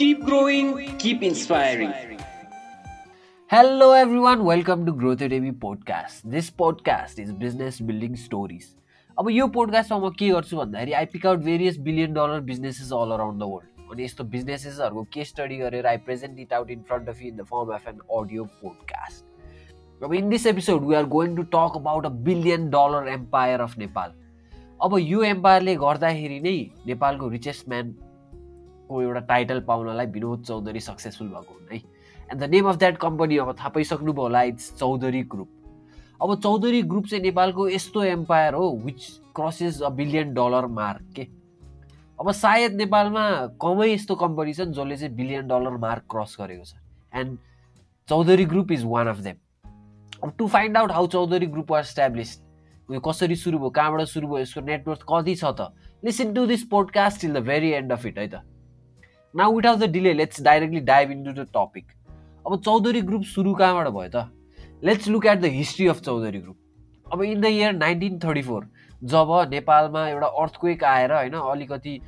Keep 0.00 0.24
growing, 0.24 0.96
keep 0.96 1.22
inspiring. 1.22 1.92
Hello, 3.50 3.92
everyone. 3.92 4.44
Welcome 4.44 4.86
to 4.86 4.92
Growth 4.92 5.20
Academy 5.20 5.52
podcast. 5.52 6.22
This 6.24 6.48
podcast 6.50 7.18
is 7.18 7.34
business 7.34 7.80
building 7.80 8.16
stories. 8.16 8.70
अब 9.18 9.28
यो 9.30 9.48
पोडकास्टमा 9.56 9.98
म 9.98 10.10
के 10.18 10.28
गर्छु 10.30 10.56
भन्दाखेरि 10.56 10.92
I 11.00 11.06
pick 11.16 11.26
out 11.26 11.38
various 11.48 11.76
billion 11.90 12.12
dollar 12.14 12.40
businesses 12.48 12.92
all 13.00 13.12
around 13.18 13.40
the 13.42 13.50
world 13.52 13.92
अनि 13.92 14.04
यस्तो 14.04 14.24
बिजनेसेसहरूको 14.38 15.06
के 15.12 15.24
स्टडी 15.34 15.56
गरेर 15.66 15.86
I 15.86 15.96
present 16.08 16.40
it 16.40 16.52
out 16.60 16.70
in 16.70 16.82
front 16.88 17.08
of 17.08 17.22
in 17.22 17.36
the 17.36 17.44
firm 17.54 17.74
of 17.74 17.88
an 17.88 18.00
audio 18.20 18.44
podcast 18.64 20.04
अब 20.04 20.14
in 20.14 20.28
this 20.28 20.46
episode 20.56 20.86
we 20.88 20.94
are 20.94 21.14
going 21.20 21.36
to 21.36 21.42
talk 21.56 21.82
about 21.84 22.06
a 22.06 22.18
billion 22.30 22.70
dollar 22.76 23.16
empire 23.20 23.70
of 23.70 23.78
Nepal 23.78 24.20
अब 24.84 24.98
यो 25.00 25.22
एम्पायरले 25.36 25.76
गर्दाखेरि 25.88 26.40
नै 26.48 26.60
नेपालको 26.86 27.28
रिचेस्ट 27.28 27.68
म्यानको 28.90 29.02
एउटा 29.02 29.20
टाइटल 29.26 29.60
पाउनलाई 29.66 30.06
विनोद 30.06 30.44
चौधरी 30.44 30.80
सक्सेसफुल 30.80 31.28
भएको 31.28 31.54
हुन् 31.54 31.72
है? 31.72 31.78
And 32.32 32.42
the 32.42 32.50
name 32.50 32.68
of 32.68 32.76
that 32.76 32.96
company 32.98 33.36
अब 33.38 33.52
थाहा 33.58 33.68
पाइसक्नुभयो 33.68 34.22
होला 34.22 34.42
इट्स 34.42 34.78
चौधरी 34.78 35.22
ग्रुप 35.30 35.48
अब 36.22 36.34
चौधरी 36.40 36.82
ग्रुप 36.82 37.06
चाहिँ 37.06 37.22
नेपालको 37.22 37.68
यस्तो 37.68 38.02
एम्पायर 38.04 38.54
हो 38.54 38.70
which 38.84 39.02
crosses 39.36 39.80
a 39.82 39.88
billion 39.90 40.34
dollar 40.34 40.66
mark 40.66 41.12
के? 41.16 41.26
अब 42.20 42.30
सायद 42.32 42.74
नेपालमा 42.76 43.24
कमै 43.62 43.92
यस्तो 43.92 44.14
कम्पनी 44.14 44.52
छन् 44.54 44.72
जसले 44.72 44.96
चाहिँ 44.96 45.14
बिलियन 45.16 45.46
डलर 45.48 45.76
मार्क 45.80 46.02
क्रस 46.10 46.36
गरेको 46.40 46.64
छ। 46.64 46.74
And 47.14 47.38
Chaudhary 48.08 48.44
group 48.44 48.72
is 48.72 48.84
one 48.84 49.08
of 49.08 49.18
them 49.24 49.36
अब 50.22 50.32
to 50.38 50.46
find 50.46 50.76
out 50.76 50.92
how 50.92 51.06
Chaudhary 51.16 51.46
group 51.46 51.72
are 51.72 51.80
established 51.80 52.90
उयो 52.90 53.00
कसरी 53.00 53.36
सुरु 53.36 53.58
भयो 53.58 53.70
कहाँबाट 53.70 54.06
सुरु 54.12 54.28
भयो 54.28 54.38
यसको 54.38 54.60
नेटवर्क 54.60 55.06
कति 55.08 55.34
छ 55.34 55.44
त? 55.44 55.72
Listen 56.04 56.34
to 56.34 56.46
this 56.46 56.62
podcast 56.68 57.20
till 57.20 57.32
the 57.32 57.42
very 57.48 57.70
end 57.72 57.92
of 57.92 58.06
it 58.06 58.18
है 58.18 58.28
त? 58.28 58.44
Now 59.34 59.52
without 59.66 59.78
the 59.78 59.90
delay 59.92 60.12
let's 60.12 60.42
directly 60.42 60.80
dive 60.86 61.10
into 61.24 61.32
the 61.32 61.46
topic 61.56 61.92
अब 62.46 62.56
चौधरी 62.60 63.00
ग्रुप 63.00 63.22
सुरु 63.24 63.54
कहाँबाट 63.54 63.88
भयो 63.88 64.08
त? 64.14 64.26
Let's 64.84 65.08
look 65.08 65.26
at 65.26 65.38
the 65.40 65.44
history 65.54 65.86
of 65.88 66.00
Chaudhary 66.00 66.38
group 66.38 67.12
अब 67.12 67.22
in 67.22 67.40
the 67.40 67.44
year 67.46 67.72
nineteen 67.72 68.18
thirty 68.18 68.42
four 68.42 68.66
जब 69.02 69.30
नेपालमा 69.50 70.06
एउटा 70.08 70.26
अर्थक्वेक 70.42 70.84
आएर 70.84 71.12
होइन 71.12 71.34
अलिकति 71.34 71.98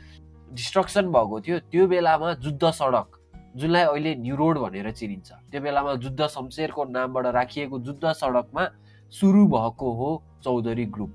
डिस्ट्रक्सन 0.53 1.13
भएको 1.13 1.41
थियो 1.41 1.59
त्यो 1.71 1.87
बेलामा 1.89 2.33
जुद्ध 2.43 2.71
सडक 2.71 3.19
जुनलाई 3.57 3.85
अहिले 3.85 4.15
न्यु 4.19 4.37
रोड 4.37 4.59
भनेर 4.59 4.91
चिनिन्छ 4.93 5.33
त्यो 5.51 5.61
बेलामा 5.61 5.95
जुद्ध 6.05 6.27
शमशेरको 6.27 6.85
नामबाट 6.91 7.27
राखिएको 7.39 7.79
जुद्ध 7.89 8.13
सडकमा 8.13 8.69
सुरु 9.13 9.47
भएको 9.55 9.93
हो 10.01 10.11
चौधरी 10.45 10.87
ग्रुप 10.97 11.13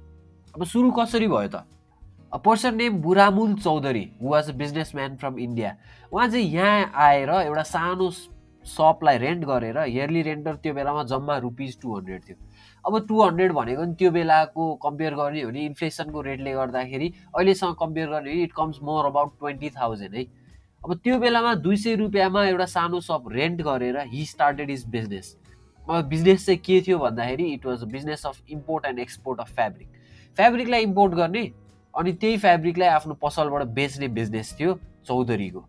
अब 0.55 0.63
सुरु 0.73 0.91
कसरी 0.99 1.27
भयो 1.27 1.47
त? 1.47 1.67
Person 2.33 2.75
name 2.75 3.01
बुरामुल 3.01 3.53
Chaudhary 3.55 4.09
who 4.21 4.29
was 4.29 4.49
a 4.49 4.53
businessman 4.53 5.15
from 5.17 5.37
India 5.39 5.75
उहाँ 6.11 6.27
चाहिँ 6.27 6.45
यहाँ 6.45 6.91
आएर 7.05 7.29
एउटा 7.31 7.63
सानो 7.63 8.09
सपलाई 8.65 9.17
रेन्ट 9.17 9.45
गरेर 9.45 9.77
इयरली 9.77 10.21
रेन्टर 10.21 10.55
त्यो 10.63 10.73
बेलामा 10.73 11.03
जम्मा 11.09 11.37
रुपिज 11.37 11.77
टू 11.81 11.95
हन्ड्रेड 11.97 12.23
थियो। 12.23 12.37
अब 12.85 13.05
टू 13.07 13.21
हन्ड्रेड 13.21 13.51
भनेको 13.53 13.83
नि 13.83 13.93
त्यो 13.99 14.11
बेलाको 14.11 14.73
कम्पेयर 14.83 15.13
गर्ने 15.15 15.41
हो 15.41 15.49
भने 15.49 15.65
इन्फ्लेसनको 15.65 16.21
रेटले 16.21 16.53
गर्दाखेरि 16.53 17.07
अहिलेसँग 17.35 17.75
कम्पेयर 17.79 18.09
गर्ने 18.09 18.31
it 18.43 18.53
comes 18.57 18.79
more 18.83 19.05
about 19.05 19.37
twenty 19.39 19.69
thousand 19.77 20.15
है। 20.15 20.23
अब 20.81 20.95
त्यो 21.03 21.19
बेलामा 21.19 21.53
दुई 21.63 21.77
सय 21.77 21.95
रुपियाँमा 21.95 22.45
एउटा 22.47 22.65
सानो 22.65 22.99
सप 23.01 23.23
रेन्ट 23.31 23.61
गरेर 23.61 23.99
हि 24.07 24.25
स्टार्टेड 24.25 24.69
इज 24.69 24.85
बिजनेस 24.89 25.35
अब 25.87 26.03
बिजनेस 26.05 26.45
चाहिँ 26.45 26.59
के 26.65 26.81
थियो 26.87 26.97
भन्दाखेरि 26.99 27.45
it 27.53 27.65
was 27.65 27.83
a 27.83 27.87
business 27.91 28.25
of 28.25 28.41
import 28.51 28.85
and 28.85 28.99
export 28.99 29.39
of 29.39 29.51
fabric 29.55 29.87
फेब्रिकलाई 30.37 30.83
import 30.83 31.13
गर्ने 31.13 31.45
अनि 31.97 32.13
त्यही 32.13 32.37
फेब्रिकलाई 32.37 32.87
आफ्नो 32.89 33.13
पसलबाट 33.21 33.63
बेच्ने 33.73 34.07
बिजनेस 34.17 34.55
थियो 34.59 34.73
चौधरीको। 35.07 35.65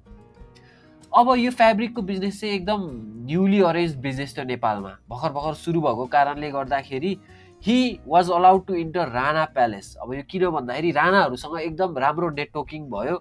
अब 1.13 1.35
यो 1.39 1.51
फेब्रिकको 1.51 2.03
बिजनेस 2.03 2.41
चाहिँ 2.41 2.55
एकदम 2.55 2.81
न्युली 3.27 3.61
अरेन्ज 3.63 3.97
बिजनेस 3.97 4.37
थियो 4.37 4.45
नेपालमा। 4.47 4.91
भर्खर 5.11 5.33
भर्खर 5.33 5.55
सुरु 5.55 5.81
भएको 5.81 6.07
कारणले 6.07 6.51
गर्दाखेरि 6.51 7.17
he 7.63 7.79
was 8.07 8.31
allowed 8.31 8.67
to 8.67 8.75
enter 8.77 9.09
Rana 9.11 9.45
palace 9.55 9.97
अब 10.03 10.15
यो 10.15 10.23
किन 10.31 10.49
भन्दाखेरि 10.51 10.91
राणाहरूसँग 10.93 11.59
एकदम 11.61 11.99
राम्रो 11.99 12.31
नेटवर्किङ 12.31 12.85
भयो 12.91 13.17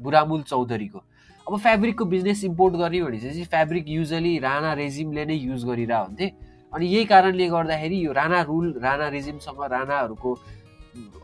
बुरामुल 0.00 0.42
चौधरीको। 0.42 0.98
अब 1.46 1.58
फेब्रिकको 1.58 2.04
बिजनेस 2.04 2.44
इम्पोर्ट 2.44 2.74
गर्ने 2.76 3.02
भने 3.02 3.18
चाहिँ 3.18 3.44
फेब्रिक 3.50 3.88
युजली 3.88 4.38
राणा 4.38 4.72
रेजिमले 4.74 5.24
नै 5.26 5.34
युज 5.34 5.64
गरिरहेको 5.64 6.04
हुन्थे 6.04 6.26
अनि 6.72 6.86
यही 6.86 7.04
कारणले 7.04 7.48
गर्दाखेरि 7.48 8.04
यो 8.04 8.12
राणा 8.12 8.42
रुल 8.42 8.72
राणा 8.82 9.08
रेजिमसँग 9.08 9.62
राणाहरूको 9.72 10.38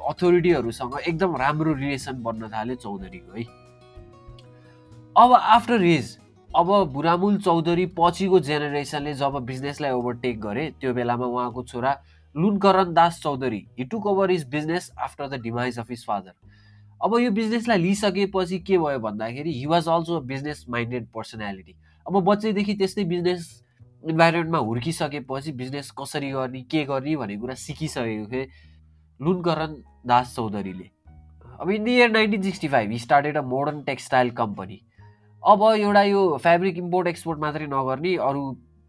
अथोरिटीहरूसँग 0.08 0.98
एकदम 1.00 1.36
राम्रो 1.36 1.72
रिलेसन 1.74 2.22
बन्न 2.22 2.48
थाल्यो 2.48 2.74
चौधरीको 2.76 3.32
है। 3.32 3.44
अब 5.16 5.32
आफ्टर 5.32 5.82
हिज 5.82 6.16
अब 6.50 6.68
बुरामुल 6.92 7.38
चौधरी 7.40 7.86
पछिको 7.98 8.38
जेनेरेसनले 8.40 9.14
जब 9.14 9.38
बिजनेसलाई 9.46 9.90
ओभरटेक 9.92 10.40
गरे 10.40 10.70
त्यो 10.80 10.92
बेलामा 10.94 11.26
उहाँको 11.26 11.64
छोरा 11.64 11.92
Lunkaran 12.34 12.92
Das 12.94 13.20
Chaudhary 13.22 13.64
he 13.78 13.84
took 13.84 14.06
over 14.06 14.30
his 14.30 14.48
business 14.48 14.90
after 14.98 15.28
the 15.28 15.40
demise 15.42 15.78
of 15.78 15.90
his 15.90 16.04
father 16.06 16.32
अब 17.00 17.18
यो 17.18 17.30
बिजनेसलाई 17.30 17.78
लिइसकेपछि 17.78 18.58
के 18.58 18.78
भयो 18.78 18.98
भन्दाखेरि 18.98 19.52
he 19.52 19.66
was 19.66 19.88
also 19.88 20.16
a 20.16 20.20
business 20.26 20.64
minded 20.70 21.06
personality 21.14 21.74
अब 22.06 22.20
बच्चैदेखि 22.24 22.74
त्यस्तै 22.74 23.04
बिजनेस 23.04 23.62
इन्भाइरोमेन्टमा 24.04 24.58
हुर्किसकेपछि 24.58 25.52
बिजनेस 25.52 25.90
कसरी 26.00 26.30
गर्ने 26.30 26.62
के 26.70 26.84
गर्ने 26.84 27.16
भन्ने 27.16 27.36
कुरा 27.36 27.54
सिकिसकेको 27.54 28.26
थिएँ। 28.32 28.46
लुनकरण 29.20 29.74
दास 30.06 30.34
चौधरीले 30.36 30.90
अब 31.60 31.70
in 31.70 31.84
the 31.84 31.88
year 31.88 32.10
nineteen 32.10 32.42
sixty 32.42 32.68
five 32.68 32.96
started 32.98 33.36
a 33.36 33.42
modern 33.44 33.82
textile 33.82 34.30
company 34.38 34.80
अब 35.42 35.62
एउटा 35.72 36.02
यो 36.02 36.22
फेब्रिक 36.44 36.78
इम्पोर्ट 36.78 37.08
एक्सपोर्ट 37.08 37.40
मात्रै 37.40 37.66
नगर्ने 37.66 38.16
अरू 38.22 38.44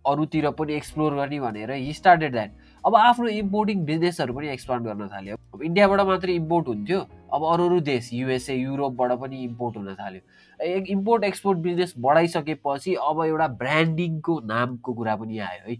अरूतिर 0.05 0.49
पनि 0.51 0.73
एक्सप्लोर 0.73 1.15
गर्ने 1.15 1.39
भनेर 1.39 1.71
हि 1.71 1.93
स्टार्टेड 1.93 2.31
द्याट 2.31 2.51
अब 2.83 2.95
आफ्नो 2.95 3.27
इम्पोर्टिङ 3.29 3.83
बिजनेसहरू 3.85 4.33
पनि 4.33 4.47
एक्सपान्ड 4.49 4.85
गर्न 4.87 5.07
थाल्यो 5.07 5.35
अब 5.53 5.63
इन्डियाबाट 5.63 6.01
मात्रै 6.07 6.33
इम्पोर्ट 6.33 6.67
हुन्थ्यो 6.67 6.99
अब 7.33 7.45
अरू 7.45 7.65
अरू 7.65 7.79
देश 7.89 8.09
युएसए 8.13 8.55
युरोपबाट 8.55 9.11
पनि 9.21 9.43
इम्पोर्ट 9.43 9.77
हुन 9.77 9.93
थाल्यो 9.95 10.77
इम्पोर्ट 10.89 11.23
एक्सपोर्ट 11.23 11.59
बिजनेस 11.59 11.93
बढाइसकेपछि 11.99 12.93
अब 13.03 13.23
एउटा 13.25 13.47
ब्रान्डिङको 13.59 14.39
नामको 14.45 14.93
कुरा 14.93 15.15
पनि 15.15 15.39
आयो 15.41 15.69
है 15.69 15.75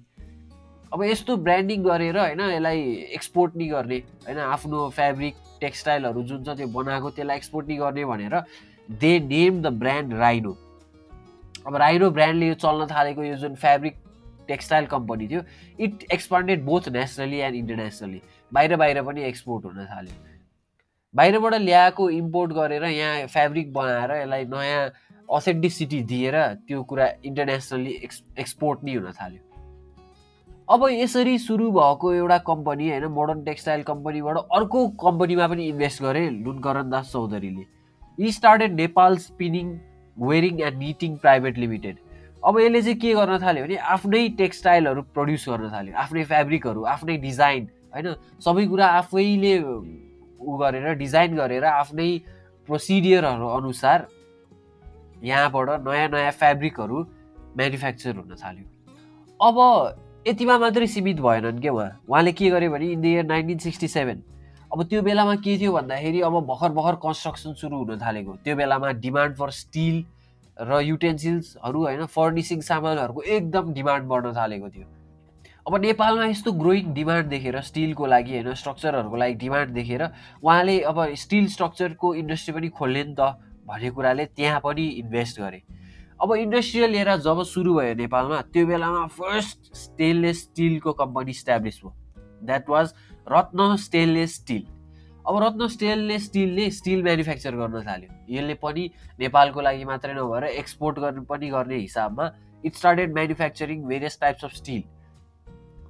अब 0.94 1.04
यस्तो 1.04 1.36
ब्रान्डिङ 1.38 1.84
गरेर 1.84 2.18
होइन 2.18 2.40
यसलाई 2.42 2.80
एक्सपोर्ट 3.16 3.56
नि 3.58 3.68
गर्ने 3.70 3.98
होइन 4.26 4.38
आफ्नो 4.46 4.88
फेब्रिक 4.92 5.36
टेक्सटाइलहरू 5.62 6.24
जुन 6.30 6.44
छ 6.44 6.56
त्यो 6.58 6.68
बनाएको 6.76 7.10
त्यसलाई 7.18 7.38
एक्सपोर्ट 7.38 7.68
नि 7.68 7.76
गर्ने 7.78 8.06
भनेर 8.12 8.36
they 9.02 9.12
name 9.26 9.62
the 9.62 9.72
brand 9.80 10.14
Rhino 10.20 10.54
अब 11.68 11.76
राइनो 11.84 12.10
ब्रान्डले 12.12 12.48
यो 12.48 12.54
चल्न 12.64 12.88
थालेको 12.92 13.24
यो 13.24 13.36
जुन 13.44 13.56
फेब्रिक 13.64 14.00
टेक्सटाइल 14.48 14.86
कम्पनी 14.94 15.28
थियो 15.28 15.42
it 15.80 16.06
expanded 16.12 16.64
both 16.66 16.90
nationally 16.96 17.40
and 17.48 17.56
internationally 17.56 18.22
बाहिर 18.52 18.76
बाहिर 18.76 19.02
पनि 19.02 19.24
एक्सपोर्ट 19.24 19.66
हुन 19.66 19.86
थाल्यो. 19.86 20.14
बाहिरबाट 21.14 21.54
ल्याएको 21.56 22.10
इम्पोर्ट 22.16 22.52
गरेर 22.54 22.84
यहाँ 22.86 23.28
फेब्रिक 23.28 23.74
बनाएर 23.74 24.12
यसलाई 24.12 24.46
नयाँ 24.46 24.90
अथेन्टिसिटी 25.30 26.02
दिएर 26.12 26.36
त्यो 26.68 26.84
कुरा 26.90 27.08
इन्टरनेसनली 27.26 27.94
एक्स 28.04 28.24
एक्सपोर्ट 28.40 28.84
नै 28.84 28.96
हुन 28.96 29.12
थाल्यो। 29.22 29.49
अब 30.70 30.84
यसरी 30.90 31.38
सुरु 31.40 31.70
भएको 31.72 32.12
एउटा 32.14 32.38
कम्पनी 32.48 32.90
होइन 32.90 33.06
मोडर्न 33.12 33.44
टेक्सटाइल 33.44 33.84
कम्पनीबाट 33.84 34.38
अर्को 34.54 34.88
कम्पनीमा 35.04 35.48
पनि 35.48 35.64
इन्भेस्ट 35.68 36.02
गरे 36.02 36.30
लुनकरण 36.30 36.90
दास 36.90 37.12
चौधरीले। 37.12 37.64
यी 38.18 38.32
स्टार्टेड 38.32 38.74
नेपाल 38.76 39.18
स्पिनिङ 39.18 39.72
वेरिङ 40.18 40.60
एन्ड 40.62 40.78
निटिङ 40.78 41.16
प्राइभेट 41.18 41.58
लिमिटेड 41.58 41.96
अब 42.44 42.60
यसले 42.60 42.82
चाहिँ 42.82 42.98
के 43.00 43.14
गर्न 43.14 43.38
थाल्यो 43.42 43.64
भने 43.64 43.78
आफ्नै 43.94 44.22
टेक्सटाइलहरू 44.38 45.02
प्रड्युस 45.16 45.46
गर्न 45.50 45.72
थाल्यो। 45.74 45.96
आफ्नै 45.98 46.24
फेब्रिकहरू 46.24 46.84
आफ्नै 46.94 47.16
डिजाइन 47.26 47.68
होइन? 47.94 48.08
सबै 48.46 48.66
कुरा 48.68 48.88
आफैले 49.00 49.54
उ 49.62 50.58
गरेर 50.62 50.94
डिजाइन 51.02 51.36
गरेर 51.36 51.66
आफ्नै 51.66 52.10
प्रोसिडियरहरू 52.70 53.48
अनुसार 53.58 54.06
यहाँबाट 55.24 55.70
नयाँ 55.88 56.08
नयाँ 56.10 56.32
फेब्रिकहरू 56.44 56.98
म्यानुफ्याक्चर 57.58 58.16
हुन 58.16 58.36
थाल्यो। 58.44 58.66
अब 59.40 59.58
यतिमा 60.28 60.58
मात्रै 60.60 60.88
सीमित 60.88 61.20
भएनन् 61.22 61.60
क्या 61.62 61.72
उहाँ 61.72 61.90
उहाँले 62.04 62.32
के 62.36 62.50
गर्यो 62.52 62.72
भने 62.72 62.86
in 62.92 63.02
the 63.02 63.06
year 63.06 63.26
nineteen 63.26 63.58
sixty 63.58 63.88
seven 63.88 64.22
अब 64.68 64.84
त्यो 64.84 65.02
बेलामा 65.02 65.36
के 65.40 65.58
थियो 65.58 65.72
भन्दाखेरि 65.72 66.20
अब 66.22 66.34
भर्खर 66.44 66.72
भर्खर 66.76 66.96
कन्स्ट्रक्सन 67.00 67.54
सुरु 67.56 67.78
हुन 67.78 68.00
थालेको। 68.00 68.34
त्यो 68.44 68.56
बेलामा 68.56 68.92
डिमान्ड 69.00 69.36
फर 69.40 69.50
स्टिल 69.50 70.04
र 70.58 70.82
युटेन्सिल्सहरू 70.84 71.80
होइन 71.84 72.06
फर्निसिङ 72.12 72.62
सामानहरूको 72.62 73.22
एकदम 73.22 73.74
डिमान्ड 73.74 74.08
बढ्न 74.12 74.34
थालेको 74.36 74.70
थियो। 74.70 74.88
अब 75.66 75.76
नेपालमा 75.88 76.26
यस्तो 76.26 76.52
ग्रोइङ 76.52 76.94
डिमान्ड 76.94 77.28
देखेर 77.30 77.62
स्टिलको 77.64 78.06
लागि 78.06 78.32
होइन 78.36 78.54
स्ट्रक्चरहरूको 78.54 79.16
लागि 79.16 79.34
डिमान्ड 79.40 79.74
देखेर 79.74 80.04
उहाँले 80.44 80.80
अब 80.84 80.98
स्टिल 81.16 81.48
स्ट्रक्चरको 81.48 82.14
इन्डस्ट्री 82.22 82.54
पनि 82.54 82.70
खोल्ने 82.76 83.04
नि 83.04 83.16
त 83.16 83.40
भन्ने 83.66 83.90
कुराले 83.96 84.26
त्यहाँ 84.36 84.60
पनि 84.60 84.86
इन्भेस्ट 85.02 85.40
गरे। 85.42 85.64
अब 86.20 86.34
इन्डस्ट्रियल 86.36 86.96
एरा 86.96 87.16
जब 87.18 87.42
सुरु 87.46 87.74
भयो 87.74 87.94
नेपालमा 87.96 88.42
त्यो 88.54 88.66
बेलामा 88.68 89.06
फर्स्ट 89.18 89.76
स्टेनलेस 89.76 90.40
स्टिलको 90.40 90.94
कम्पनी 90.94 91.32
इस्टाब्लिस 91.32 91.78
भयो। 91.78 91.94
That 92.46 92.70
was 92.70 92.94
Ratna 93.28 93.76
stainless 93.84 94.36
steel 94.36 94.66
अब 95.28 95.38
रत्न 95.44 95.68
स्टेनलेस 95.68 96.26
स्टिलले 96.26 96.70
स्टिल 96.72 97.04
म्यानुफ्याक्चर 97.04 97.56
गर्न 97.56 97.82
थाल्यो। 97.86 98.36
यसले 98.36 98.54
पनि 98.64 98.84
नेपालको 99.20 99.62
लागि 99.62 99.86
मात्रै 99.86 100.14
नभएर 100.14 100.44
एक्सपोर्ट 100.44 101.00
गर्नु 101.00 101.24
पनि 101.24 101.50
गर्ने 101.50 101.78
हिसाबमा 101.78 102.30
it 102.64 102.76
started 102.76 103.14
manufacturing 103.14 103.88
various 103.88 104.20
types 104.22 104.46
of 104.46 104.54
steel 104.56 104.84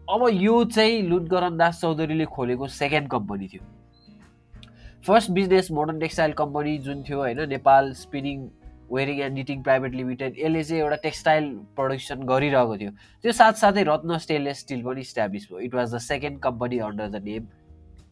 अब 0.09 0.27
यो 0.31 0.63
चाहिँ 0.75 1.01
लुटगरन 1.09 1.57
दास 1.57 1.81
चौधरीले 1.81 2.25
खोलेको 2.37 2.67
सेकेन्ड 2.77 3.09
कम्पनी 3.09 3.47
थियो। 3.47 3.63
First 5.07 5.31
business 5.31 5.71
modern 5.71 5.99
textile 5.99 6.33
company 6.37 6.77
जुन 6.85 7.03
थियो 7.03 7.19
होइन 7.19 7.47
नेपाल 7.49 7.93
स्पिनिङ 7.95 8.47
वेरिङ 8.91 9.19
एन्ड 9.21 9.35
निटिङ 9.35 9.61
प्राइभेट 9.63 9.95
लिमिटेड 9.95 10.37
यसले 10.39 10.63
चाहिँ 10.63 10.81
एउटा 10.81 10.95
टेक्सटाइल 11.03 11.45
प्रडक्सन 11.75 12.23
गरिरहेको 12.31 12.77
थियो। 12.77 12.91
त्यो 13.23 13.31
साथसाथै 13.31 13.83
रत्न 13.87 14.17
स्टेनलेस 14.17 14.59
स्टिल 14.59 14.81
पनि 14.83 15.01
इस्टाब्लिस 15.01 15.47
भयो। 15.51 15.59
It 15.59 15.73
was 15.75 15.95
the 15.95 15.97
second 16.05 16.39
company 16.41 16.77
under 16.87 17.07
the 17.09 17.23
name 17.23 17.43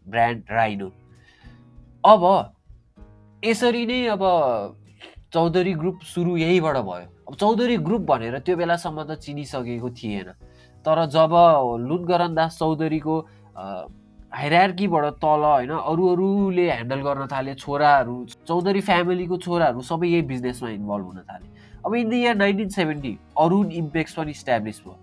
brand 0.10 0.44
Rhino 0.52 0.90
अब 2.04 2.24
यसरी 3.44 3.86
नै 3.86 4.06
अब 4.08 4.24
चौधरी 5.34 5.74
ग्रुप 5.74 6.00
सुरु 6.08 6.38
यहीबाट 6.38 6.78
भयो। 6.78 7.08
अब 7.28 7.36
चौधरी 7.36 7.78
ग्रुप 7.84 8.02
भनेर 8.08 8.40
त्यो 8.40 8.56
बेलासम्म 8.56 9.04
त 9.04 9.20
चिनिसकेको 9.20 9.90
थिएन। 9.92 10.30
तर 10.86 11.06
जब 11.12 11.34
लुटगरन 11.84 12.36
दास 12.36 12.58
चौधरीको 12.60 13.16
हाइरार्कीबाट 14.38 15.06
तल 15.18 15.44
होइन 15.44 15.70
अरू 15.72 16.08
अरूले 16.08 16.66
ह्यान्डल 16.70 17.02
गर्न 17.02 17.28
थाले 17.28 17.54
छोराहरू 17.56 18.16
चौधरी 18.48 18.82
फ्यामिलीको 18.90 19.38
छोराहरू 19.46 19.82
सबै 19.84 20.08
यही 20.08 20.22
बिजनेसमा 20.32 20.70
इन्भल्भ 20.70 21.06
हुन 21.06 21.20
थाले। 21.30 21.48
अब 21.86 21.96
in 21.96 22.10
the 22.10 22.14
year 22.14 22.36
nineteen 22.38 22.70
seventy 22.70 23.18
Arun 23.40 23.72
Impex 23.82 24.14
पनि 24.14 24.32
इस्ट्याब्लिस 24.32 24.82
भयो। 24.82 24.96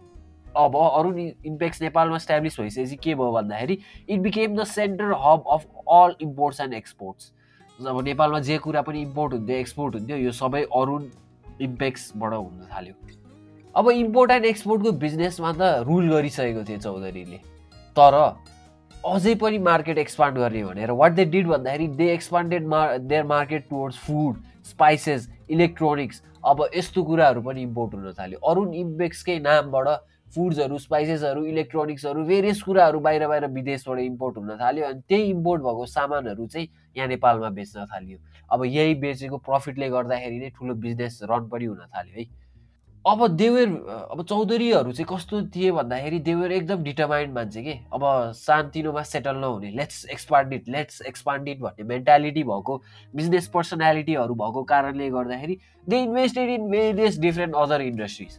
अब 0.57 0.77
अरुण 0.79 1.19
इम्पेक्स 1.47 1.83
नेपालमा 1.83 2.17
इस्ट्याब्लिस 2.17 2.61
भइसकेपछि 2.61 2.97
के 2.97 3.15
भयो 3.15 3.33
भन्दाखेरि 3.33 3.79
it 4.09 4.21
became 4.21 4.57
the 4.57 4.65
centre 4.73 5.13
hub 5.25 5.45
of 5.53 5.67
all 5.93 6.15
imports 6.23 6.61
and 6.61 6.75
exports 6.75 7.33
अब 7.79 8.01
नेपालमा 8.05 8.41
जे 8.49 8.59
कुरा 8.59 8.83
पनि 8.83 9.03
इम्पोर्ट 9.03 9.33
हुन्थ्यो 9.35 9.57
एक्सपोर्ट 9.57 9.95
हुन्थ्यो 9.95 10.17
यो 10.17 10.33
सबै 10.33 10.63
अरुण 10.81 11.11
इम्पेक्सबाट 11.61 12.33
हुन 12.33 12.67
थाल्यो। 12.73 12.95
अब 13.75 13.91
इम्पोर्ट 13.91 14.31
एन्ड 14.31 14.45
एक्सपोर्टको 14.47 14.93
बिजनेसमा 15.05 15.53
त 15.53 15.87
रुल 15.87 16.11
गरिसकेको 16.11 16.65
थियो 16.69 16.79
चौधरीले। 16.79 17.39
तर 17.97 18.15
अझै 19.05 19.35
पनि 19.41 19.59
मार्केट 19.59 19.99
एक्सपान्ड 19.99 20.39
गर्ने 20.39 20.63
भनेर। 20.65 20.91
वाट 20.99 21.13
दे 21.13 21.25
डिड 21.33 21.47
भन्दाखेरि 21.47 21.87
दे 21.97 22.07
एक्सपान्डेड 22.13 22.67
मा 22.67 22.81
their 22.99 23.25
market 23.27 23.69
towards 23.71 23.97
food 24.01 24.37
spices 24.65 25.29
electronics 25.51 26.23
अब 26.45 26.63
यस्तो 26.77 27.03
कुराहरू 27.05 27.43
पनि 27.43 27.63
इम्पोर्ट 27.63 27.95
हुन 27.95 28.13
थाल्यो। 28.19 28.39
अरू 28.51 28.63
इम्पेक्सकै 28.75 29.39
नामबाट 29.45 29.89
फुड्सहरू 30.35 30.79
स्पाइसेसहरू 30.79 31.45
इलेक्ट्रोनिक्सहरू 31.47 32.25
भेरियस 32.25 32.63
कुराहरू 32.63 33.01
बाहिर 33.01 33.27
बाहिर 33.29 33.47
विदेशबाट 33.59 33.99
इम्पोर्ट 34.01 34.39
हुन 34.39 34.57
थाल्यो 34.63 34.87
अनि 34.87 35.01
त्यही 35.09 35.29
इम्पोर्ट 35.31 35.63
भएको 35.63 35.87
सामानहरू 35.87 36.47
चाहिँ 36.47 36.69
यहाँ 36.97 37.09
नेपालमा 37.09 37.51
बेच्न 37.61 37.85
थाल्यो। 37.93 38.19
अब 38.51 38.65
यही 38.65 38.95
बेचेको 39.05 39.37
प्रफिटले 39.45 39.91
गर्दाखेरि 39.91 40.39
नै 40.39 40.51
ठुलो 40.57 40.75
बिजनेस 40.81 41.21
रन 41.31 41.49
पनि 41.53 41.65
हुन 41.65 41.85
थाल्यो 41.93 42.21
है। 42.21 42.27
अब 43.07 43.27
देवेर 43.37 43.69
अब 44.11 44.23
चौधरीहरू 44.25 44.93
चाहिँ 44.93 45.07
कस्तो 45.09 45.41
थिए 45.55 45.71
भन्दाखेरि 45.73 46.19
देवेर 46.25 46.53
एकदम 46.53 46.83
डिटर्माइन्ड 46.83 47.35
मान्छे 47.35 47.63
के? 47.63 47.73
अब 47.93 48.33
सानतिनोमा 48.35 49.03
सेटल 49.03 49.37
नहुने 49.37 49.71
let's 49.71 50.05
expand 50.13 50.53
it 50.53 50.69
let's 50.69 51.03
expand 51.09 51.49
it 51.49 51.61
भन्ने 51.61 51.85
मेन्टालिटी 51.85 52.43
भएको 52.43 52.81
बिजनेस 53.15 53.49
पर्सनालिटीहरू 53.55 54.35
भएको 54.35 54.63
कारणले 54.73 55.11
गर्दाखेरि 55.11 55.59
they 55.87 56.01
invested 56.03 56.51
in 56.51 56.71
various 56.71 57.19
different 57.21 57.55
other 57.55 57.81
industries 57.83 58.39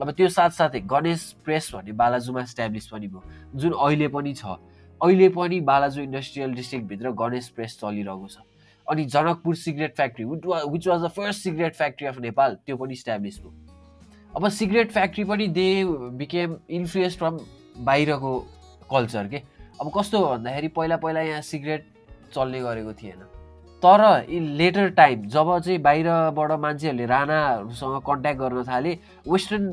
अब 0.00 0.10
त्यो 0.10 0.28
साथसाथै 0.28 0.80
गणेश 0.86 1.24
प्रेस 1.44 1.70
भन्ने 1.74 1.92
बालाजुमा 1.98 2.42
इस्ट्याब्लिस 2.42 2.86
पनि 2.88 3.08
भयो 3.08 3.22
जुन 3.54 3.72
अहिले 3.72 4.08
पनि 4.08 4.34
छ। 4.34 4.44
अहिले 5.00 5.28
पनि 5.34 5.60
बालाजु 5.70 6.02
इन्डस्ट्रियल 6.02 6.54
डिस्ट्रिक्टभित्र 6.54 7.10
गणेश 7.18 7.48
प्रेस 7.56 7.78
चलिरहेको 7.80 8.28
छ। 8.28 8.38
अनि 8.86 9.04
Janakpur 9.06 9.54
cigarette 9.56 9.96
factory 9.96 10.24
which 10.24 10.86
was 10.88 11.02
the 11.02 11.08
first 11.16 11.42
cigarette 11.42 11.74
factory 11.74 12.06
of 12.08 12.20
Nepal 12.20 12.54
त्यो 12.66 12.76
पनि 12.76 12.92
इस्ट्याब्लिस 12.92 13.40
भयो। 13.40 13.67
अब 14.36 14.48
सिगरेट 14.50 14.90
फ्याक्ट्री 14.92 15.24
पनि 15.24 15.46
दे 15.48 15.84
बिकेम 16.18 16.56
इन्फ्लुएन्स 16.70 17.16
फ्रम 17.18 17.38
बाहिरको 17.84 18.38
कल्चर 18.90 19.28
के। 19.28 19.42
अब 19.80 19.90
कस्तो 19.96 20.20
भन्दाखेरि 20.26 20.68
पहिला 20.76 20.96
पहिला 20.96 21.20
यहाँ 21.20 21.40
सिगरेट 21.42 21.86
चल्ने 22.34 22.60
गरेको 22.60 22.92
थिएन। 22.92 23.22
तर 23.82 24.26
इन 24.28 24.44
लेटर 24.56 24.88
टाइम 24.90 25.26
जब 25.28 25.58
चाहिँ 25.58 25.78
बाहिरबाट 25.82 26.52
मान्छेहरूले 26.60 27.06
राणाहरूसँग 27.06 28.00
कन्ट्याक्ट 28.06 28.40
गर्न 28.40 28.62
थाले 28.68 28.98
वेस्टर्न 29.28 29.64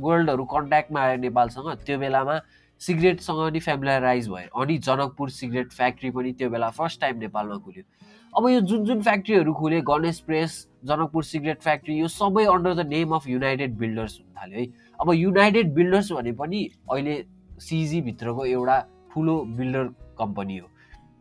वर्ल्डहरू 0.00 0.44
कन्ट्याक्टमा 0.54 1.00
आयो 1.00 1.16
नेपालसँग 1.20 1.68
त्यो 1.86 1.98
बेलामा 1.98 2.38
सिगरेटसँग 2.80 3.52
नि 3.52 3.60
फ्यामिलाराइज 3.60 4.28
भयो 4.28 4.60
अनि 4.60 4.78
जनकपुर 4.78 5.30
सिगरेट 5.30 5.72
फ्याक्ट्री 5.72 6.10
पनि 6.10 6.32
त्यो 6.32 6.50
बेला 6.50 6.70
फर्स्ट 6.70 7.00
टाइम 7.00 7.18
नेपालमा 7.18 7.56
खुल्यो। 7.64 7.84
अब 8.32 8.48
यो 8.48 8.60
जुन 8.60 8.84
जुन 8.84 9.00
फ्याक्ट्रीहरू 9.02 9.52
खुले 9.52 9.80
Ganesh 9.84 10.18
press 10.26 10.52
Janakpur 10.84 11.24
cigarette 11.24 11.60
factory 11.60 11.94
यो 11.94 12.08
सबै 12.08 12.44
under 12.48 12.74
the 12.74 12.86
name 12.88 13.10
of 13.14 13.26
united 13.28 13.76
builders 13.78 14.18
हुन 14.20 14.28
थाल्यो 14.36 14.58
है। 14.58 14.66
अब 14.98 15.12
युनाइटेड 15.12 15.72
बिल्डर्स 15.74 16.10
भने 16.12 16.32
पनि 16.32 16.60
अहिले 16.90 17.16
सिजीभित्रको 17.60 18.44
एउटा 18.44 18.78
ठुलो 19.12 19.36
बिल्डर 19.58 19.84
कम्पनी 20.18 20.56
हो 20.58 20.68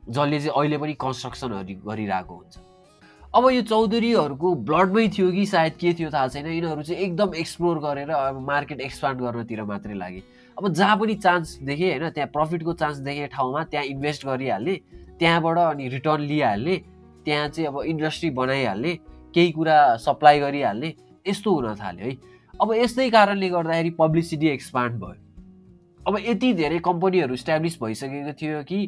जसले 0.10 0.40
चाहिँ 0.40 0.54
अहिले 0.56 0.78
पनि 0.78 0.94
कन्स्ट्रक्सनहरू 1.02 1.76
गरिरहेको 1.88 2.36
हुन्छ। 2.36 2.58
अब 3.36 3.50
यो 3.50 3.62
चौधरीहरूको 3.64 4.54
ब्लडमै 4.70 5.08
थियो 5.10 5.32
कि 5.32 5.46
सायद 5.46 5.74
के 5.82 5.94
थियो 5.94 6.10
थाहा 6.12 6.28
छैन 6.28 6.48
यिनीहरू 6.48 6.82
चाहिँ 6.82 7.02
एकदम 7.02 7.36
एक्सप्लोर 7.44 7.80
गरेर 7.80 8.10
अब 8.12 8.40
मार्केट 8.48 8.82
एक्सपान्ड 8.82 9.20
गर्नतिर 9.20 9.64
मात्रै 9.68 9.96
लागे। 9.96 10.24
अब 10.58 10.72
जहाँ 10.72 10.96
पनि 10.98 11.16
चान्स 11.20 11.58
देखेँ 11.60 11.92
होइन 11.92 12.10
त्यहाँ 12.10 12.30
प्रफिटको 12.32 12.74
चान्स 12.80 12.98
देखेँ 13.04 13.28
ठाउँमा 13.36 13.64
त्यहाँ 13.68 13.86
इन्भेस्ट 13.92 14.26
गरिहाल्ने 14.26 14.80
त्यहाँबाट 15.20 15.58
अनि 15.58 15.88
रिटर्न 15.90 16.22
लिइहाल्ने 16.24 16.80
त्यहाँ 17.26 17.48
चाहिँ 17.50 17.68
अब 17.68 17.82
इन्डस्ट्री 17.86 18.30
बनाइहाल्ने 18.40 18.94
केही 19.36 19.52
कुरा 19.52 19.78
सप्लाई 19.98 20.40
गरिहाल्ने 20.40 20.94
यस्तो 21.26 21.54
हुन 21.54 21.76
थाल्यो 21.76 22.06
है। 22.06 22.18
अब 22.54 22.74
यस्तै 22.74 23.10
कारणले 23.10 23.50
गर्दाखेरि 23.50 23.90
पब्लिसिटी 24.00 24.48
एक्सपान्ड 24.50 25.00
भयो। 25.04 25.20
अब 26.08 26.18
यति 26.20 26.54
धेरै 26.54 26.80
कम्पनीहरू 26.86 27.34
इस्ट्याब्लिस 27.34 27.78
भइसकेको 27.84 28.34
थियो 28.42 28.64
कि 28.64 28.80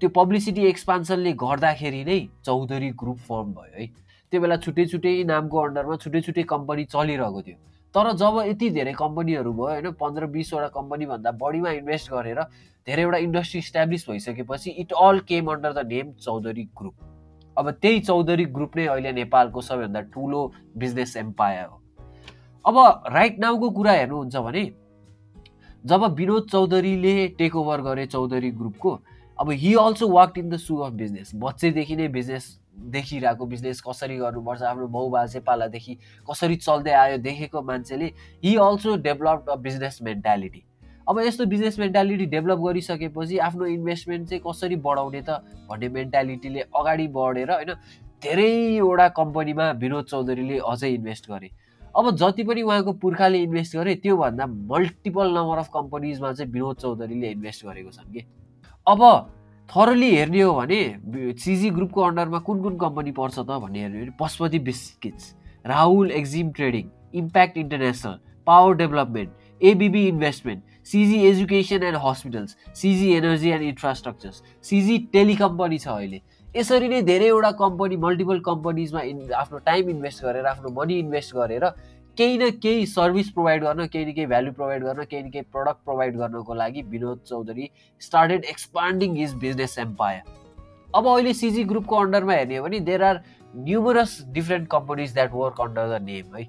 त्यो 0.00 0.08
पब्लिसिटी 0.10 0.62
एक्सपान्सनले 0.66 1.32
गर्दाखेरि 1.42 2.02
नै 2.04 2.18
चौधरी 2.44 2.90
ग्रुप 3.00 3.18
फर्म 3.28 3.52
भयो 3.54 3.74
है। 3.78 3.86
त्यो 4.32 4.40
बेला 4.40 4.56
छुट्टै 4.56 4.86
छुट्टै 4.86 5.12
नामको 5.24 5.56
अन्डरमा 5.58 5.96
छुट्टै 6.02 6.20
छुट्टै 6.20 6.42
कम्पनी 6.42 6.84
चलिरहेको 6.84 7.42
थियो। 7.42 7.56
तर 7.94 8.12
जब 8.12 8.34
यति 8.46 8.70
धेरै 8.70 8.92
कम्पनीहरू 8.92 9.52
भयो 9.52 9.66
होइन 9.66 9.90
पन्ध्र 10.00 10.26
बिसवटा 10.32 10.68
कम्पनीभन्दा 10.74 11.30
बढीमा 11.42 11.70
इन्भेस्ट 11.80 12.10
गरेर 12.12 12.40
धेरैवटा 12.86 13.18
इन्डस्ट्री 13.18 13.58
इस्ट्याब्लिस 13.58 14.08
भइसकेपछि 14.08 14.70
it 14.82 14.92
all 14.92 15.20
came 15.28 15.46
under 15.52 15.72
the 15.72 15.86
name 15.86 16.12
Chaudhary 16.24 16.64
group 16.78 16.94
अब 17.58 17.70
त्यही 17.70 18.00
चौधरी 18.00 18.44
ग्रुप 18.56 18.76
नै 18.76 18.86
अहिले 18.86 19.12
नेपालको 19.12 19.60
सबैभन्दा 19.62 20.00
ठुलो 20.14 20.40
बिजनेस 20.76 21.16
एम्पायर 21.16 21.64
हो। 21.64 21.80
अब 22.64 22.78
राइट 23.14 23.38
नाउको 23.38 23.70
कुरा 23.70 23.92
हेर्नुहुन्छ 23.92 24.36
भने 24.36 24.64
जब 25.84 26.04
विनोद 26.14 26.48
चौधरीले 26.50 27.16
टेक 27.38 27.56
ओभर 27.56 27.80
गरे 27.80 28.06
चौधरी 28.06 28.50
ग्रुपको 28.50 28.98
अब 29.38 29.50
he 29.62 29.74
also 29.80 30.08
work 30.08 30.38
in 30.38 30.48
the 30.50 30.56
sue 30.58 30.76
of 30.76 30.92
business 30.92 31.30
बच्चैदेखि 31.34 31.96
नै 31.96 32.08
बिजनेस 32.08 32.46
देखिरहेको 32.94 33.46
बिजनेस 33.46 33.80
कसरी 33.80 34.16
गर्नुपर्छ 34.16 34.62
आफ्नो 34.62 34.86
बाउ 34.88 35.08
बाजे 35.10 35.40
पालादेखि 35.40 35.94
कसरी 36.30 36.56
चल्दै 36.56 36.92
आयो 36.92 37.18
देखेको 37.18 37.62
मान्छेले 37.62 38.12
he 38.44 38.54
also 38.62 38.96
develop 39.02 39.50
a 39.50 39.56
business 39.66 39.98
mentality 40.02 40.64
अब 41.06 41.18
यस्तो 41.20 41.46
बिजनेस 41.46 41.78
मेन्टालिटी 41.78 42.26
डेभलप 42.26 42.58
गरिसकेपछि 42.60 43.38
आफ्नो 43.40 43.66
इन्भेस्टमेन्ट 43.66 44.28
चाहिँ 44.28 44.42
कसरी 44.46 44.76
बढाउने 44.82 45.22
त 45.22 45.38
भन्ने 45.70 45.88
मेन्टालिटीले 45.88 46.60
अगाडि 46.76 47.06
बढेर 47.14 47.50
होइन 47.52 47.72
धेरैवटा 48.22 49.08
कम्पनीमा 49.14 49.70
विनोद 49.78 50.04
चौधरीले 50.04 50.58
अझै 50.66 50.90
इन्भेस्ट 50.90 51.30
गरे। 51.30 51.50
अब 51.96 52.10
जति 52.16 52.42
पनि 52.44 52.62
उहाँको 52.62 52.92
पुर्खाले 52.98 53.38
इन्भेस्ट 53.42 53.76
गरे 53.76 53.94
त्योभन्दा 54.02 54.46
मल्टिपल 54.46 55.30
नम्बर 55.36 55.58
अफ 55.58 55.68
कम्पनीजमा 55.74 56.32
चाहिँ 56.32 56.52
विनोद 56.52 56.76
चौधरीले 56.76 57.30
इन्भेस्ट 57.30 57.66
गरेको 57.66 57.90
छन् 57.90 58.12
कि। 58.12 58.24
अब 58.86 59.02
थरली 59.68 60.10
हेर्ने 60.10 60.40
हो 60.40 60.52
भने 60.54 60.80
सिजी 61.38 61.70
ग्रुपको 61.70 62.02
अन्डरमा 62.02 62.38
कुन 62.46 62.62
कुन 62.62 62.76
कम्पनी 62.78 63.12
पर्छ 63.12 63.38
त 63.38 63.58
भन्ने 63.62 63.80
हेर्ने 63.80 64.00
भने 64.00 64.12
Pashupati 64.20 64.58
biscuits 64.68 65.34
Rahul 65.66 66.10
exim 66.18 66.50
trading 66.58 66.90
impact 67.14 67.56
international 67.58 68.18
power 68.46 68.74
development 68.76 69.30
ABB 69.60 70.06
investment 70.08 70.62
CG 70.86 71.18
education 71.28 71.82
and 71.82 71.98
hospitals 72.04 72.56
CG 72.80 73.12
energy 73.14 73.50
and 73.50 73.62
infrastructures 73.64 74.42
CG 74.64 74.98
telecom 75.12 75.56
पनि 75.58 75.78
छ 75.78 75.88
अहिले। 75.88 76.20
यसरी 76.56 76.88
नै 76.88 77.02
धेरैवटा 77.02 77.50
कम्पनी 77.58 77.96
मल्टिपल 78.04 78.38
कम्पनीजमा 78.46 79.00
इन 79.10 79.32
आफ्नो 79.42 79.58
टाइम 79.66 79.90
इन्भेस्ट 79.90 80.24
गरेर 80.24 80.46
आफ्नो 80.46 80.70
मनी 80.80 80.98
इन्भेस्ट 80.98 81.34
गरेर 81.36 81.68
केही 82.18 82.36
न 82.38 82.50
केही 82.62 82.86
सर्भिस 82.86 83.30
प्रोभाइड 83.30 83.64
गर्न 83.64 83.86
केही 83.86 84.04
न 84.04 84.12
केही 84.12 84.26
भ्याल्यु 84.26 84.52
प्रोभाइड 84.52 84.84
गर्न 84.84 85.04
केही 85.10 85.22
न 85.22 85.30
केही 85.30 85.44
प्रडक्ट 85.52 85.84
प्रोभाइड 85.84 86.16
गर्नको 86.18 86.54
लागि 86.54 86.82
Binod 86.92 87.20
Chaudhary 87.28 87.70
started 88.02 88.44
expanding 88.50 89.16
his 89.16 89.34
business 89.42 89.78
empire 89.78 90.22
अब 90.94 91.08
अहिले 91.08 91.32
सिजी 91.34 91.64
ग्रुपको 91.72 91.96
अन्डरमा 91.96 92.32
हेर्ने 92.32 92.56
हो 92.56 92.64
भने 92.64 92.80
there 92.86 93.02
are 93.02 93.20
numerous 93.56 94.18
different 94.32 94.68
companies 94.70 95.12
that 95.14 95.34
work 95.34 95.60
under 95.60 95.88
the 95.88 96.02
name 96.02 96.36
है। 96.36 96.48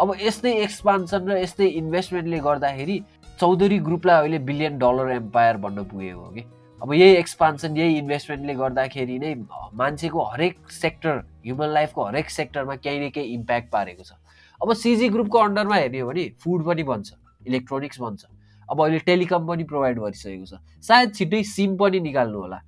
अब 0.00 0.14
यस्तै 0.20 0.52
एक्सपान्सन 0.62 1.28
र 1.28 1.38
यस्तै 1.38 1.66
इन्भेस्टमेन्टले 1.80 2.38
गर्दाखेरि 2.40 3.02
चौधरी 3.40 3.78
ग्रुपलाई 3.78 4.18
अहिले 4.18 4.38
बिलियन 4.46 4.78
डलर 4.78 5.10
एम्पायर 5.12 5.56
भन्न 5.62 5.84
पुगेको 5.90 6.20
हो 6.20 6.30
कि? 6.30 6.42
अब 6.82 6.92
यही 6.92 7.14
एक्सपान्सन 7.14 7.76
यही 7.76 7.98
इन्भेस्टमेन्टले 7.98 8.54
गर्दाखेरि 8.54 9.18
नै 9.18 9.34
मान्छेको 9.74 10.22
हरेक 10.24 10.70
सेक्टर 10.70 11.18
ह्युमन 11.46 11.68
लाइफको 11.74 12.04
हरेक 12.04 12.30
सेक्टरमा 12.30 12.76
केही 12.76 12.98
न 12.98 13.10
केही 13.10 13.34
इम्प्याक्ट 13.34 13.70
पारेको 13.70 14.02
छ। 14.02 14.12
अब 14.60 14.72
सिजी 14.74 15.08
ग्रुपको 15.08 15.38
अन्डरमा 15.38 15.76
हेर्ने 15.76 15.98
हो 16.00 16.08
भने 16.08 16.24
फुड 16.42 16.66
पनि 16.66 16.82
बन्छ 16.82 17.08
इलेक्ट्रोनिक्स 17.46 18.00
बन्छ। 18.00 18.24
अब 18.68 18.82
अहिले 18.82 18.98
टेलिकम 19.06 19.46
पनि 19.46 19.64
प्रोभाइड 19.70 19.98
गरिसकेको 19.98 20.46
छ। 20.46 20.58
सायद 20.82 21.14
छिट्टै 21.14 21.42
सिम 21.46 21.76
पनि 21.78 22.00
निकाल्नु 22.00 22.38
होला। 22.38 22.58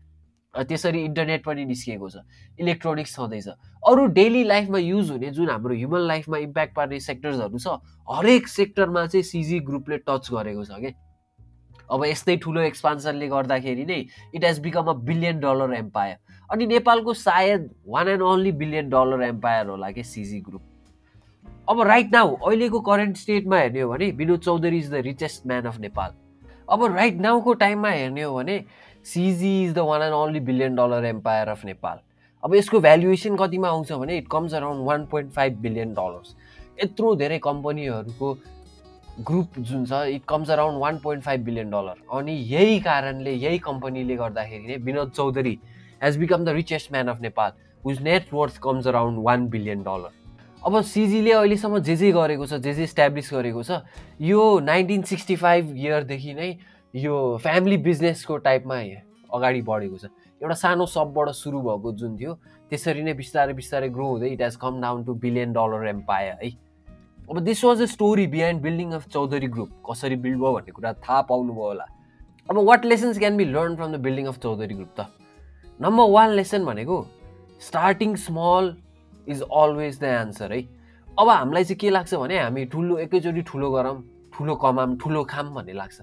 त्यसरी 0.54 1.00
इन्टरनेट 1.04 1.42
पनि 1.44 1.64
निस्किएको 1.64 2.08
छ। 2.10 2.16
इलेक्ट्रोनिक्स 2.58 3.14
छँदैछ। 3.14 3.48
अरू 3.90 4.06
डेली 4.16 4.42
लाइफमा 4.44 4.78
युज 4.78 5.10
हुने 5.10 5.30
जुन 5.36 5.50
हाम्रो 5.50 5.74
ह्युमन 5.74 6.06
लाइफमा 6.08 6.38
इम्प्याक्ट 6.38 6.74
पार्ने 6.74 7.00
सेक्टर्सहरू 7.00 7.58
छ 7.58 7.76
हरेक 8.08 8.48
सेक्टरमा 8.48 9.06
चाहिँ 9.06 9.22
सिजी 9.24 9.60
ग्रुपले 9.70 9.98
टच 10.08 10.28
गरेको 10.32 10.64
छ 10.64 10.80
कि? 10.80 10.92
अब 11.92 12.04
यस्तै 12.04 12.36
ठुलो 12.42 12.60
एक्सपान्सनले 12.60 13.28
गर्दाखेरि 13.28 13.84
नै 13.84 13.98
it 14.34 14.44
has 14.44 14.58
become 14.66 14.90
a 14.90 14.92
billion 15.06 15.40
dollar 15.40 15.72
empire 15.74 16.16
अनि 16.50 16.66
नेपालको 16.66 17.14
सायद 17.20 17.70
one 17.94 18.08
and 18.08 18.22
only 18.22 18.52
billion 18.60 18.90
dollar 18.90 19.22
empire 19.28 19.66
होला 19.66 19.90
कि 19.96 20.04
सिजी 20.04 20.40
ग्रुप 20.40 20.62
अब 21.68 21.80
राइट 21.86 22.12
नाउ 22.12 22.34
अहिलेको 22.36 22.80
करेन्ट 22.90 23.16
स्टेटमा 23.16 23.58
हेर्ने 23.58 23.80
हो 23.80 23.90
भने 23.90 24.10
Binod 24.20 24.40
Chaudhary 24.40 24.78
is 24.78 24.90
the 24.92 25.02
richest 25.06 25.46
man 25.46 25.64
of 25.66 25.78
Nepal. 25.80 26.14
अब 26.72 26.84
राइट 26.94 27.20
नाउको 27.20 27.54
टाइममा 27.62 27.90
हेर्ने 27.90 28.22
हो 28.22 28.34
भने 28.36 28.56
CG 29.12 29.52
is 29.64 29.72
the 29.74 29.78
one 29.90 30.02
and 30.02 30.14
only 30.14 30.40
billion 30.48 30.74
dollar 30.76 31.04
empire 31.04 31.48
of 31.48 31.64
Nepal. 31.64 31.98
अब 32.42 32.54
यसको 32.54 32.80
भ्यालुएसन 32.80 33.36
कतिमा 33.36 33.68
आउँछ 33.68 33.92
भने 33.92 34.16
it 34.18 34.28
comes 34.32 34.54
around 34.54 34.86
one 34.86 35.04
point 35.06 35.32
five 35.32 35.58
billion 35.62 35.92
dollars 35.94 36.34
यत्रो 36.82 37.14
धेरै 37.16 37.38
कम्पनीहरूको 37.44 38.32
ग्रुप 39.26 39.58
जुन 39.58 39.84
छ 39.86 40.02
it 40.14 40.22
comes 40.28 40.50
around 40.50 40.80
one 40.80 40.98
point 40.98 41.24
five 41.24 41.40
billion 41.44 41.70
dollar 41.70 41.96
अनि 42.18 42.32
यही 42.52 42.78
कारणले 42.80 43.32
यही 43.32 43.58
कम्पनीले 43.66 44.16
गर्दाखेरि 44.16 44.66
नै 44.66 44.76
Binod 44.84 45.10
Chaudhary 45.16 45.58
has 46.02 46.16
become 46.18 46.44
the 46.44 46.48
richest 46.58 46.92
man 46.92 47.08
of 47.08 47.20
Nepal 47.22 47.52
whose 47.82 48.00
net worth 48.02 48.58
comes 48.62 48.86
around 48.86 49.22
one 49.24 49.46
billion 49.48 49.82
dollar 49.82 50.18
अब 50.62 50.80
सिजीले 50.84 51.32
अहिलेसम्म 51.32 51.78
जे 51.88 51.96
जे 51.96 52.12
गरेको 52.12 52.46
छ 52.46 52.60
जे 52.64 52.74
जे 52.74 52.84
इस्ट्याब्लिस 52.84 53.30
गरेको 53.34 53.62
छ 53.62 53.80
यो 54.22 54.48
नाइन्टिन 54.64 55.02
सिक्सटी 55.12 55.36
फाइभ 55.36 55.76
इयरदेखि 55.76 56.34
नै 56.34 56.50
यो 56.94 57.14
फ्यामिली 57.42 57.76
बिजनेसको 57.84 58.36
टाइपमा 58.48 58.80
अगाडि 59.32 59.62
बढेको 59.62 59.98
छ। 59.98 60.10
एउटा 60.40 60.54
सानो 60.54 60.86
सबबाट 60.86 61.28
सुरु 61.36 61.60
भएको 61.62 61.92
जुन 62.00 62.16
थियो 62.18 62.34
त्यसरी 62.70 63.02
नै 63.02 63.12
बिस्तारै 63.14 63.54
बिस्तारै 63.54 63.88
ग्रो 63.92 64.06
हुँदै 64.08 64.28
it 64.32 64.42
has 64.42 64.56
come 64.56 64.80
down 64.80 65.04
to 65.04 65.14
billion 65.24 65.52
dollar 65.52 65.86
empire 65.88 66.36
है। 66.42 66.50
अब 67.30 67.38
this 67.44 67.64
was 67.64 67.82
a 67.82 67.86
story 67.86 68.26
behind 68.26 68.62
building 68.62 68.92
of 68.92 69.08
Chaudhary 69.08 69.48
group 69.48 69.70
कसरी 69.90 70.16
बिल्ड 70.16 70.38
भयो 70.40 70.52
भन्ने 70.52 70.72
कुरा 70.72 70.92
थाहा 71.06 71.20
पाउनुभयो 71.30 71.64
होला। 71.64 71.86
अब 72.48 72.58
what 72.68 72.84
lessons 72.84 73.18
can 73.18 73.36
be 73.36 73.44
learn 73.44 73.76
from 73.76 73.92
the 73.92 74.00
building 74.00 74.26
of 74.26 74.38
Chaudhary 74.38 74.74
group 74.74 74.94
त? 74.98 75.06
नम्बर 75.80 76.08
वान 76.10 76.30
लेसन 76.30 76.64
भनेको 76.64 76.96
starting 77.66 78.16
small 78.24 78.74
is 79.26 79.42
always 79.42 80.00
the 80.00 80.04
answer 80.04 80.52
है। 80.52 80.62
अब 81.18 81.28
हामीलाई 81.28 81.64
चाहिँ 81.64 81.78
के 81.78 81.90
लाग्छ 81.90 82.14
भने 82.14 82.38
हामी 82.38 82.64
ठुलो 82.72 82.98
एकैचोटि 82.98 83.42
ठुलो 83.52 83.70
गरौँ 83.70 83.96
ठुलो 84.32 84.54
कमाम 84.64 84.96
ठुलो 84.96 85.24
खाम 85.30 85.54
भन्ने 85.54 85.72
लाग्छ। 85.72 86.00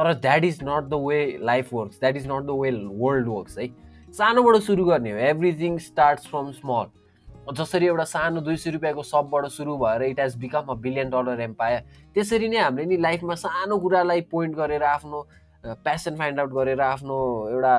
तर 0.00 0.12
that 0.20 0.44
is 0.44 0.58
not 0.64 0.84
the 0.88 0.94
way 1.06 1.18
life 1.42 1.72
works 1.74 2.00
that 2.00 2.16
is 2.16 2.26
not 2.28 2.42
the 2.44 2.56
way 2.60 2.70
world 3.00 3.28
works 3.28 3.58
है। 3.58 3.66
सानोबाट 4.14 4.56
सुरु 4.62 4.84
गर्ने 4.84 5.10
हो। 5.12 5.18
एभ्रिथिङ 5.28 5.78
स्टार्ट्स 5.78 6.26
फ्रम 6.28 6.50
स्मल 6.52 6.86
जसरी 7.58 7.86
एउटा 7.86 8.04
सानो 8.04 8.40
दुई 8.40 8.56
सय 8.56 8.70
रुपियाँको 8.70 9.02
सबबाट 9.02 9.46
सुरु 9.50 9.76
भएर 9.78 10.02
it 10.02 10.20
has 10.20 10.36
become 10.38 10.66
a 10.70 10.74
billion 10.82 11.10
dollar 11.10 11.40
empire 11.40 11.80
त्यसरी 12.14 12.48
नै 12.48 12.58
हामीले 12.58 12.86
नि 12.86 12.96
लाइफमा 13.02 13.34
सानो 13.44 13.78
कुरालाई 13.78 14.20
पोइन्ट 14.32 14.56
गरेर 14.56 14.82
आफ्नो 14.88 15.22
प्यासन 15.64 16.16
फाइन्ड 16.16 16.40
आउट 16.40 16.52
गरेर 16.52 16.80
आफ्नो 16.80 17.16
एउटा 17.50 17.76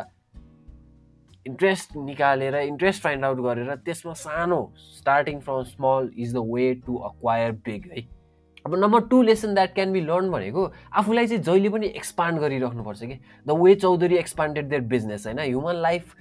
इन्ट्रेस्ट 1.46 1.96
निकालेर 2.06 2.56
इन्ट्रेस्ट 2.56 3.04
फाइन्ड 3.04 3.26
आउट 3.26 3.40
गरेर 3.44 3.76
त्यसमा 3.86 4.14
सानो 4.24 4.64
starting 4.98 5.40
from 5.40 5.64
small 5.70 6.10
is 6.18 6.34
the 6.36 6.44
way 6.54 6.74
to 6.88 6.98
acquire 7.12 7.52
big 7.68 7.90
है। 7.92 8.08
अब 8.66 8.76
number 8.76 9.02
two 9.10 9.22
lesson 9.22 9.54
that 9.56 9.74
can 9.76 9.92
be 9.94 10.02
learn 10.02 10.30
भनेको 10.32 10.72
आफूलाई 10.94 11.28
चाहिँ 11.28 11.44
जहिले 11.44 11.70
पनि 11.70 11.88
एक्सपान्ड 11.88 12.40
गरिराख्नुपर्छ 12.40 13.04
कि। 13.04 13.20
The 13.48 13.52
way 13.62 13.76
Chaudhary 13.76 14.16
expanded 14.18 14.70
their 14.70 14.82
business 14.92 15.26
होइन? 15.28 15.40
ह्युमन 15.40 15.76
लाइफ 15.82 16.16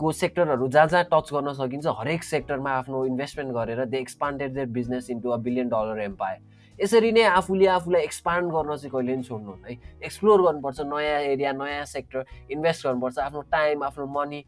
को 0.00 0.12
सेक्टरहरू 0.12 0.68
जहाँ 0.68 0.86
जहाँ 0.88 1.04
टच 1.12 1.32
गर्न 1.32 1.52
सकिन्छ 1.54 1.86
हरेक 1.98 2.24
सेक्टरमा 2.24 2.70
आफ्नो 2.72 3.04
इन्भेस्टमेन्ट 3.06 3.52
गरेर 3.54 3.84
they 3.84 3.98
expanded 3.98 4.54
their 4.54 4.66
business 4.78 5.10
into 5.10 5.30
a 5.30 5.36
billion 5.46 5.68
dollar 5.68 6.00
empire 6.02 6.82
यसरी 6.82 7.12
नै 7.12 7.22
आफूले 7.38 7.66
आफूलाई 7.68 8.02
एक्सपान्ड 8.02 8.52
गर्न 8.52 8.76
चाहिँ 8.76 8.90
कहिले 8.90 9.14
पनि 9.14 9.22
छोड्नु 9.22 9.56
है? 9.66 9.78
एक्सप्लोर 10.04 10.42
गर्नुपर्छ 10.42 10.80
नयाँ 10.80 11.20
एरिया 11.22 11.52
नयाँ 11.52 11.84
सेक्टर 11.86 12.24
इन्भेस्ट 12.50 12.86
गर्नुपर्छ 12.86 13.18
आफ्नो 13.18 13.40
टाइम 13.52 13.82
आफ्नो 13.84 14.06
मनी 14.18 14.44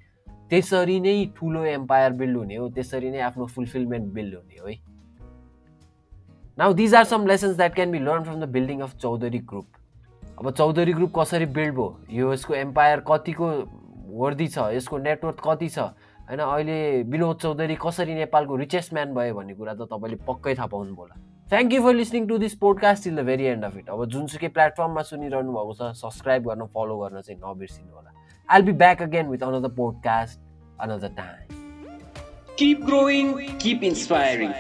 त्यसरी 0.51 0.99
नै 1.01 1.15
ठुलो 1.37 1.65
एम्पायर 1.65 2.13
बिल्ड 2.23 2.37
हुने 2.37 2.57
हो 2.57 2.69
त्यसरी 2.71 3.11
नै 3.11 3.21
आफ्नो 3.29 3.47
फुलफिलमेन्ट 3.47 4.13
बिल्ड 4.15 4.35
हुने 4.35 4.61
हो 4.61 4.67
है? 4.69 4.77
Now 6.59 6.73
these 6.75 6.95
are 6.95 7.05
some 7.05 7.27
lessons 7.27 7.57
that 7.57 7.75
can 7.75 7.91
be 7.91 7.99
learn 7.99 8.23
from 8.25 8.41
the 8.41 8.49
building 8.53 8.81
of 8.81 8.97
Chaudhary 9.03 9.39
group 9.51 9.67
अब 10.39 10.51
चौधरी 10.51 10.93
ग्रुप 10.93 11.13
कसरी 11.19 11.47
बिल्ड 11.47 11.75
भयो? 11.75 11.97
यो 12.11 12.33
यसको 12.33 12.55
एम्पायर 12.55 13.01
कतिको 13.09 13.47
वर्दी 14.21 14.49
छ? 14.49 14.59
यसको 14.77 14.99
नेटवर्क 14.99 15.41
कति 15.47 15.69
छ? 15.69 15.79
होइन 16.29 16.41
अहिले 16.41 16.77
विनोद 17.09 17.37
चौधरी 17.43 17.77
कसरी 17.87 18.15
नेपालको 18.15 18.57
रिचेस्ट 18.57 18.95
म्यान 18.95 19.15
भयो 19.15 19.35
भन्ने 19.35 19.55
कुरा 19.55 19.75
त 19.75 19.89
तपाईँले 19.93 20.19
पक्कै 20.29 20.55
थाहा 20.55 20.67
पाउनु 20.75 20.95
होला। 20.95 21.15
Thank 21.49 21.73
you 21.73 21.83
for 21.83 21.95
listening 21.95 22.29
to 22.29 22.39
this 22.45 22.55
podcast 22.61 23.05
till 23.05 23.17
the 23.17 23.25
very 23.33 23.45
end 23.55 23.65
of 23.65 23.77
it 23.77 23.89
अब 23.89 24.05
जुनसुकै 24.13 24.49
प्लेटफर्ममा 24.61 25.03
सुनिरहनु 25.09 25.53
भएको 25.57 25.75
छ 25.81 25.93
सब्सक्राइब 26.05 26.49
गर्न 26.49 26.67
फलो 26.77 26.99
गर्न 27.01 27.21
चाहिँ 27.21 27.41
नबिर्सिनु 27.41 27.93
होला। 27.97 28.11
I'll 28.49 28.69
be 28.69 28.77
back 28.85 29.01
again 29.01 29.33
with 29.33 29.49
another 29.49 29.73
podcast 29.81 30.37
another 30.79 31.13
time. 31.17 31.49
Keep 32.57 32.85
growing, 32.87 33.37
keep 33.59 33.83
inspiring. 33.83 34.53